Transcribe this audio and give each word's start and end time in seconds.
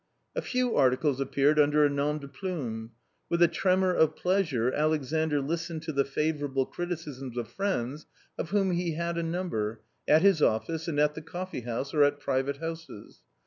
A 0.35 0.41
few 0.41 0.75
articles 0.75 1.19
appeared 1.19 1.59
under 1.59 1.85
a 1.85 1.89
nom 1.89 2.17
de 2.17 2.27
plume. 2.27 2.89
With 3.29 3.39
a 3.43 3.47
tremor 3.47 3.93
of 3.93 4.15
pleasure 4.15 4.73
Alexandr 4.73 5.41
listened 5.41 5.83
to 5.83 5.91
the 5.91 6.03
favourable 6.05 6.65
criticisms 6.65 7.37
of 7.37 7.47
friends, 7.47 8.07
of 8.35 8.49
whom 8.49 8.71
he 8.71 8.95
had 8.95 9.19
a 9.19 9.21
number, 9.21 9.81
at 10.07 10.23
his 10.23 10.41
office, 10.41 10.87
and 10.87 10.99
at 10.99 11.13
the 11.13 11.21
coffee 11.21 11.61
house 11.61 11.93
or 11.93 12.01
at 12.03 12.19
private 12.19 12.57
houses. 12.57 13.21